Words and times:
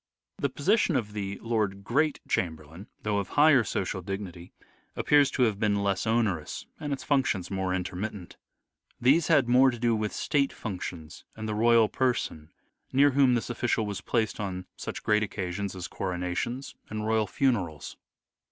The 0.39 0.49
position 0.49 0.95
of 0.95 1.13
the 1.13 1.37
Lord 1.43 1.83
Great 1.83 2.21
Chamberlain, 2.27 2.87
though 3.03 3.19
of 3.19 3.27
higher 3.27 3.63
social 3.63 4.01
dignity, 4.01 4.51
appears 4.95 5.29
to 5.29 5.43
have 5.43 5.59
been 5.59 5.83
less 5.83 6.07
onerous 6.07 6.65
and 6.79 6.91
its 6.91 7.03
functions 7.03 7.51
more 7.51 7.71
intermittent. 7.71 8.35
These 8.99 9.27
had 9.27 9.47
more 9.47 9.69
to 9.69 9.77
do 9.77 9.95
with 9.95 10.11
state 10.11 10.51
functions 10.51 11.23
and 11.35 11.47
the 11.47 11.53
royal 11.53 11.87
person, 11.87 12.51
near 12.91 13.11
whom 13.11 13.35
this 13.35 13.51
official 13.51 13.85
was 13.85 14.01
placed 14.01 14.39
on 14.39 14.65
such 14.75 15.03
great 15.03 15.21
occasions 15.21 15.75
as 15.75 15.87
coronations 15.87 16.73
and 16.89 17.05
royal 17.05 17.27
funerals. 17.27 17.95